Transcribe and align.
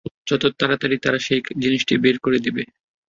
যত 0.29 0.43
তাড়াতাড়ি 0.59 0.95
তারা 0.99 1.19
সেই 1.19 1.41
জিনিসটি 1.61 1.93
বের 2.03 2.15
করে 2.19 2.37
দিবে। 2.45 2.63